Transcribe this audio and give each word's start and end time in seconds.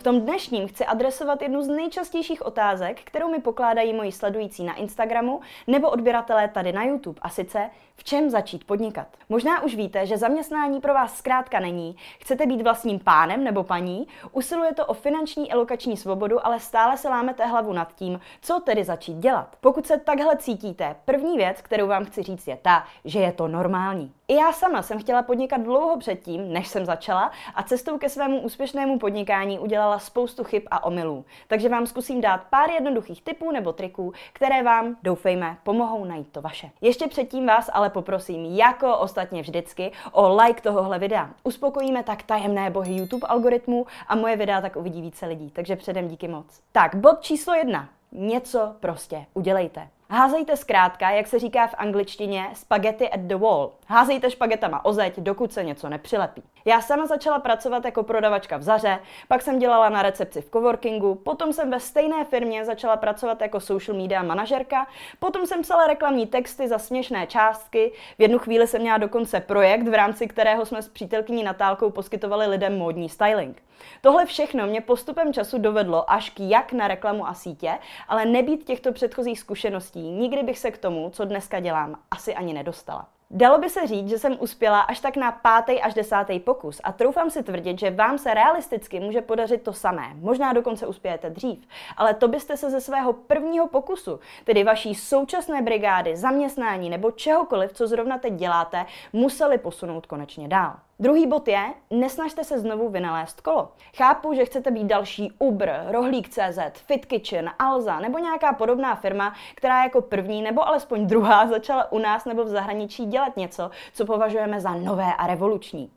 V 0.00 0.02
tom 0.02 0.20
dnešním 0.20 0.68
chci 0.68 0.86
adresovat 0.86 1.42
jednu 1.42 1.62
z 1.62 1.68
nejčastějších 1.68 2.46
otázek, 2.46 3.00
kterou 3.04 3.30
mi 3.30 3.38
pokládají 3.40 3.92
moji 3.92 4.12
sledující 4.12 4.64
na 4.64 4.74
Instagramu 4.74 5.40
nebo 5.66 5.90
odběratelé 5.90 6.48
tady 6.48 6.72
na 6.72 6.84
YouTube, 6.84 7.20
a 7.22 7.28
sice 7.28 7.70
v 7.96 8.04
čem 8.04 8.30
začít 8.30 8.64
podnikat. 8.64 9.06
Možná 9.28 9.62
už 9.62 9.74
víte, 9.74 10.06
že 10.06 10.18
zaměstnání 10.18 10.80
pro 10.80 10.94
vás 10.94 11.18
zkrátka 11.18 11.60
není, 11.60 11.96
chcete 12.18 12.46
být 12.46 12.62
vlastním 12.62 12.98
pánem 12.98 13.44
nebo 13.44 13.64
paní, 13.64 14.06
usiluje 14.32 14.74
to 14.74 14.86
o 14.86 14.94
finanční 14.94 15.52
elokační 15.52 15.96
svobodu, 15.96 16.46
ale 16.46 16.60
stále 16.60 16.96
se 16.96 17.08
lámete 17.08 17.46
hlavu 17.46 17.72
nad 17.72 17.94
tím, 17.94 18.20
co 18.42 18.60
tedy 18.60 18.84
začít 18.84 19.16
dělat. 19.16 19.56
Pokud 19.60 19.86
se 19.86 19.98
takhle 19.98 20.36
cítíte, 20.36 20.96
první 21.04 21.36
věc, 21.36 21.60
kterou 21.62 21.86
vám 21.86 22.04
chci 22.04 22.22
říct, 22.22 22.46
je 22.46 22.58
ta, 22.62 22.84
že 23.04 23.18
je 23.18 23.32
to 23.32 23.48
normální. 23.48 24.12
I 24.30 24.34
já 24.34 24.52
sama 24.52 24.82
jsem 24.82 24.98
chtěla 24.98 25.22
podnikat 25.22 25.60
dlouho 25.60 25.98
předtím, 25.98 26.52
než 26.52 26.68
jsem 26.68 26.86
začala, 26.86 27.30
a 27.54 27.62
cestou 27.62 27.98
ke 27.98 28.08
svému 28.08 28.40
úspěšnému 28.40 28.98
podnikání 28.98 29.58
udělala 29.58 29.98
spoustu 29.98 30.44
chyb 30.44 30.62
a 30.70 30.84
omylů. 30.84 31.24
Takže 31.48 31.68
vám 31.68 31.86
zkusím 31.86 32.20
dát 32.20 32.40
pár 32.50 32.70
jednoduchých 32.70 33.22
tipů 33.22 33.52
nebo 33.52 33.72
triků, 33.72 34.12
které 34.32 34.62
vám, 34.62 34.96
doufejme, 35.02 35.56
pomohou 35.62 36.04
najít 36.04 36.32
to 36.32 36.40
vaše. 36.40 36.70
Ještě 36.80 37.08
předtím 37.08 37.46
vás 37.46 37.70
ale 37.72 37.90
poprosím, 37.90 38.44
jako 38.44 38.98
ostatně 38.98 39.42
vždycky, 39.42 39.92
o 40.12 40.36
like 40.36 40.62
tohohle 40.62 40.98
videa. 40.98 41.30
Uspokojíme 41.44 42.02
tak 42.02 42.22
tajemné 42.22 42.70
bohy 42.70 42.94
YouTube 42.94 43.26
algoritmu 43.26 43.86
a 44.08 44.14
moje 44.14 44.36
videa 44.36 44.60
tak 44.60 44.76
uvidí 44.76 45.02
více 45.02 45.26
lidí, 45.26 45.50
takže 45.50 45.76
předem 45.76 46.08
díky 46.08 46.28
moc. 46.28 46.60
Tak, 46.72 46.94
bod 46.94 47.20
číslo 47.20 47.54
jedna. 47.54 47.88
Něco 48.12 48.74
prostě 48.80 49.26
udělejte. 49.34 49.88
Házejte 50.12 50.56
zkrátka, 50.56 51.10
jak 51.10 51.26
se 51.26 51.38
říká 51.38 51.66
v 51.66 51.74
angličtině, 51.78 52.46
spaghetti 52.54 53.10
at 53.10 53.20
the 53.20 53.36
wall. 53.36 53.72
Házejte 53.86 54.30
špagetama 54.30 54.84
o 54.84 54.92
zeď, 54.92 55.20
dokud 55.20 55.52
se 55.52 55.64
něco 55.64 55.88
nepřilepí. 55.88 56.42
Já 56.64 56.80
sama 56.80 57.06
začala 57.06 57.38
pracovat 57.38 57.84
jako 57.84 58.02
prodavačka 58.02 58.56
v 58.56 58.62
Zaře, 58.62 58.98
pak 59.28 59.42
jsem 59.42 59.58
dělala 59.58 59.88
na 59.88 60.02
recepci 60.02 60.40
v 60.40 60.50
coworkingu, 60.50 61.14
potom 61.14 61.52
jsem 61.52 61.70
ve 61.70 61.80
stejné 61.80 62.24
firmě 62.24 62.64
začala 62.64 62.96
pracovat 62.96 63.40
jako 63.40 63.60
social 63.60 63.98
media 63.98 64.22
manažerka, 64.22 64.86
potom 65.18 65.46
jsem 65.46 65.62
psala 65.62 65.86
reklamní 65.86 66.26
texty 66.26 66.68
za 66.68 66.78
směšné 66.78 67.26
částky, 67.26 67.92
v 68.18 68.22
jednu 68.22 68.38
chvíli 68.38 68.66
jsem 68.66 68.82
měla 68.82 68.98
dokonce 68.98 69.40
projekt, 69.40 69.88
v 69.88 69.94
rámci 69.94 70.28
kterého 70.28 70.66
jsme 70.66 70.82
s 70.82 70.88
přítelkyní 70.88 71.42
Natálkou 71.42 71.90
poskytovali 71.90 72.46
lidem 72.46 72.78
módní 72.78 73.08
styling. 73.08 73.62
Tohle 74.00 74.26
všechno 74.26 74.66
mě 74.66 74.80
postupem 74.80 75.32
času 75.32 75.58
dovedlo 75.58 76.10
až 76.10 76.30
k 76.30 76.40
jak 76.40 76.72
na 76.72 76.88
reklamu 76.88 77.26
a 77.28 77.34
sítě, 77.34 77.78
ale 78.08 78.24
nebýt 78.24 78.64
těchto 78.64 78.92
předchozích 78.92 79.40
zkušeností, 79.40 80.10
nikdy 80.10 80.42
bych 80.42 80.58
se 80.58 80.70
k 80.70 80.78
tomu, 80.78 81.10
co 81.10 81.24
dneska 81.24 81.60
dělám, 81.60 81.96
asi 82.10 82.34
ani 82.34 82.52
nedostala. 82.52 83.08
Dalo 83.32 83.58
by 83.58 83.70
se 83.70 83.86
říct, 83.86 84.08
že 84.08 84.18
jsem 84.18 84.36
uspěla 84.40 84.80
až 84.80 85.00
tak 85.00 85.16
na 85.16 85.32
pátý 85.32 85.80
až 85.80 85.94
desátý 85.94 86.40
pokus 86.40 86.80
a 86.84 86.92
troufám 86.92 87.30
si 87.30 87.42
tvrdit, 87.42 87.78
že 87.78 87.90
vám 87.90 88.18
se 88.18 88.34
realisticky 88.34 89.00
může 89.00 89.20
podařit 89.20 89.62
to 89.62 89.72
samé. 89.72 90.10
Možná 90.14 90.52
dokonce 90.52 90.86
uspějete 90.86 91.30
dřív, 91.30 91.66
ale 91.96 92.14
to 92.14 92.28
byste 92.28 92.56
se 92.56 92.70
ze 92.70 92.80
svého 92.80 93.12
prvního 93.12 93.68
pokusu, 93.68 94.20
tedy 94.44 94.64
vaší 94.64 94.94
současné 94.94 95.62
brigády, 95.62 96.16
zaměstnání 96.16 96.90
nebo 96.90 97.10
čehokoliv, 97.10 97.72
co 97.72 97.86
zrovna 97.86 98.18
teď 98.18 98.32
děláte, 98.32 98.86
museli 99.12 99.58
posunout 99.58 100.06
konečně 100.06 100.48
dál. 100.48 100.76
Druhý 101.00 101.26
bod 101.26 101.48
je, 101.48 101.74
nesnažte 101.90 102.44
se 102.44 102.58
znovu 102.58 102.88
vynalézt 102.88 103.40
kolo. 103.40 103.72
Chápu, 103.96 104.34
že 104.34 104.44
chcete 104.44 104.70
být 104.70 104.84
další 104.84 105.32
Uber, 105.38 105.86
Rohlík.cz, 105.90 106.58
Fit 106.86 107.06
Kitchen, 107.06 107.50
Alza 107.58 108.00
nebo 108.00 108.18
nějaká 108.18 108.52
podobná 108.52 108.94
firma, 108.94 109.34
která 109.54 109.84
jako 109.84 110.00
první 110.00 110.42
nebo 110.42 110.68
alespoň 110.68 111.06
druhá 111.06 111.46
začala 111.46 111.92
u 111.92 111.98
nás 111.98 112.24
nebo 112.24 112.44
v 112.44 112.48
zahraničí 112.48 113.06
dělat 113.06 113.36
něco, 113.36 113.70
co 113.92 114.06
považujeme 114.06 114.60
za 114.60 114.74
nové 114.74 115.14
a 115.18 115.26
revoluční. 115.26 115.90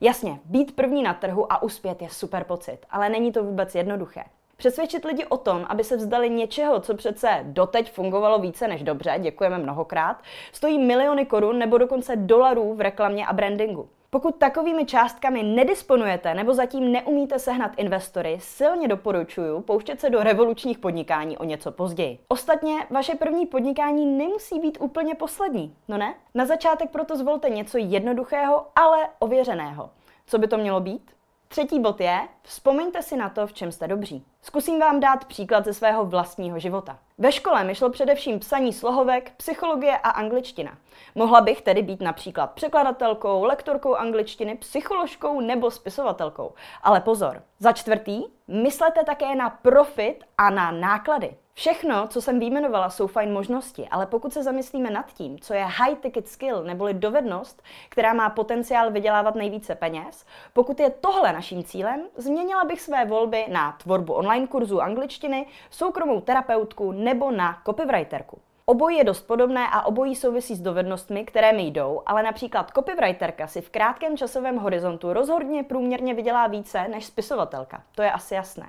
Jasně, 0.00 0.40
být 0.44 0.76
první 0.76 1.02
na 1.02 1.14
trhu 1.14 1.52
a 1.52 1.62
uspět 1.62 2.02
je 2.02 2.08
super 2.08 2.44
pocit, 2.44 2.78
ale 2.90 3.08
není 3.08 3.32
to 3.32 3.44
vůbec 3.44 3.74
jednoduché. 3.74 4.24
Přesvědčit 4.60 5.04
lidi 5.04 5.24
o 5.24 5.36
tom, 5.36 5.66
aby 5.68 5.84
se 5.84 5.96
vzdali 5.96 6.30
něčeho, 6.30 6.80
co 6.80 6.94
přece 6.94 7.40
doteď 7.42 7.92
fungovalo 7.92 8.38
více 8.38 8.68
než 8.68 8.82
dobře, 8.82 9.14
děkujeme 9.18 9.58
mnohokrát, 9.58 10.22
stojí 10.52 10.78
miliony 10.78 11.26
korun 11.26 11.58
nebo 11.58 11.78
dokonce 11.78 12.16
dolarů 12.16 12.74
v 12.74 12.80
reklamě 12.80 13.26
a 13.26 13.32
brandingu. 13.32 13.88
Pokud 14.10 14.36
takovými 14.36 14.86
částkami 14.86 15.42
nedisponujete 15.42 16.34
nebo 16.34 16.54
zatím 16.54 16.92
neumíte 16.92 17.38
sehnat 17.38 17.70
investory, 17.76 18.38
silně 18.40 18.88
doporučuji 18.88 19.60
pouštět 19.60 20.00
se 20.00 20.10
do 20.10 20.22
revolučních 20.22 20.78
podnikání 20.78 21.38
o 21.38 21.44
něco 21.44 21.72
později. 21.72 22.18
Ostatně, 22.28 22.76
vaše 22.90 23.14
první 23.14 23.46
podnikání 23.46 24.06
nemusí 24.06 24.60
být 24.60 24.78
úplně 24.80 25.14
poslední, 25.14 25.74
no 25.88 25.98
ne? 25.98 26.14
Na 26.34 26.46
začátek 26.46 26.90
proto 26.90 27.16
zvolte 27.16 27.50
něco 27.50 27.78
jednoduchého, 27.78 28.66
ale 28.76 28.98
ověřeného. 29.18 29.90
Co 30.26 30.38
by 30.38 30.48
to 30.48 30.58
mělo 30.58 30.80
být? 30.80 31.17
Třetí 31.50 31.80
bod 31.80 32.00
je, 32.00 32.28
vzpomeňte 32.42 33.02
si 33.02 33.16
na 33.16 33.28
to, 33.28 33.46
v 33.46 33.52
čem 33.52 33.72
jste 33.72 33.88
dobří. 33.88 34.24
Zkusím 34.42 34.80
vám 34.80 35.00
dát 35.00 35.24
příklad 35.24 35.64
ze 35.64 35.74
svého 35.74 36.04
vlastního 36.04 36.58
života. 36.58 36.98
Ve 37.18 37.32
škole 37.32 37.64
mi 37.64 37.74
šlo 37.74 37.90
především 37.90 38.38
psaní 38.38 38.72
slohovek, 38.72 39.32
psychologie 39.36 39.98
a 39.98 40.10
angličtina. 40.10 40.78
Mohla 41.14 41.40
bych 41.40 41.62
tedy 41.62 41.82
být 41.82 42.00
například 42.00 42.46
překladatelkou, 42.46 43.44
lektorkou 43.44 43.94
angličtiny, 43.94 44.56
psycholožkou 44.56 45.40
nebo 45.40 45.70
spisovatelkou. 45.70 46.52
Ale 46.82 47.00
pozor, 47.00 47.42
za 47.58 47.72
čtvrtý, 47.72 48.22
myslete 48.48 49.04
také 49.04 49.34
na 49.34 49.50
profit 49.50 50.24
a 50.38 50.50
na 50.50 50.70
náklady. 50.70 51.36
Všechno, 51.58 52.06
co 52.08 52.22
jsem 52.22 52.38
vyjmenovala, 52.38 52.90
jsou 52.90 53.06
fajn 53.06 53.32
možnosti, 53.32 53.88
ale 53.90 54.06
pokud 54.06 54.32
se 54.32 54.42
zamyslíme 54.42 54.90
nad 54.90 55.12
tím, 55.12 55.38
co 55.38 55.54
je 55.54 55.64
high 55.64 55.94
ticket 55.94 56.28
skill 56.28 56.64
neboli 56.64 56.94
dovednost, 56.94 57.62
která 57.88 58.12
má 58.12 58.30
potenciál 58.30 58.90
vydělávat 58.90 59.34
nejvíce 59.34 59.74
peněz, 59.74 60.26
pokud 60.52 60.80
je 60.80 60.90
tohle 60.90 61.32
naším 61.32 61.64
cílem, 61.64 62.00
změnila 62.16 62.64
bych 62.64 62.80
své 62.80 63.04
volby 63.04 63.44
na 63.48 63.72
tvorbu 63.72 64.12
online 64.12 64.46
kurzu 64.46 64.80
angličtiny, 64.80 65.46
soukromou 65.70 66.20
terapeutku 66.20 66.92
nebo 66.92 67.30
na 67.30 67.58
copywriterku. 67.66 68.38
Obojí 68.66 68.98
je 68.98 69.04
dost 69.04 69.22
podobné 69.22 69.68
a 69.72 69.82
obojí 69.82 70.16
souvisí 70.16 70.54
s 70.54 70.60
dovednostmi, 70.60 71.24
které 71.24 71.52
mi 71.52 71.62
jdou, 71.62 72.02
ale 72.06 72.22
například 72.22 72.70
copywriterka 72.70 73.46
si 73.46 73.60
v 73.60 73.70
krátkém 73.70 74.16
časovém 74.16 74.56
horizontu 74.56 75.12
rozhodně 75.12 75.62
průměrně 75.62 76.14
vydělá 76.14 76.46
více 76.46 76.88
než 76.88 77.06
spisovatelka. 77.06 77.82
To 77.94 78.02
je 78.02 78.12
asi 78.12 78.34
jasné. 78.34 78.66